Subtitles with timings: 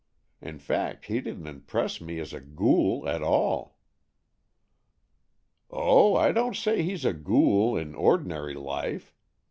[0.41, 3.77] In fact, he didn't impress me as a ghoul at all.""
[5.69, 9.13] Oh, I don't say he's a ghoul in ordinary life.